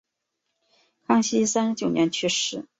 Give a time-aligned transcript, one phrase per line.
[1.05, 2.65] 康熙三十九年去世。